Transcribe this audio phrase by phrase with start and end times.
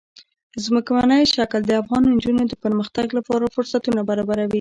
[0.63, 4.49] ځمکنی شکل د افغان نجونو د پرمختګ لپاره فرصتونه برابروي.